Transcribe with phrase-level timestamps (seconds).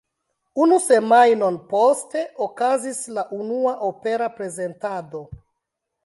[0.63, 5.21] Unu semajnon poste okazis la unua opera prezentado.